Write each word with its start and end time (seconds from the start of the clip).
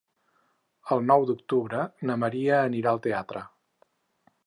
El 0.95 1.03
nou 1.11 1.27
d'octubre 1.31 1.83
na 2.11 2.17
Maria 2.25 2.59
anirà 2.71 2.95
al 2.97 3.07
teatre. 3.09 3.49